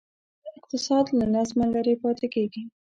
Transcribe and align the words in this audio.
اقتصاد 0.59 1.05
له 1.17 1.25
نظمه 1.35 1.65
لرې 1.73 1.95
پاتې 2.01 2.27
کېږي. 2.33 2.63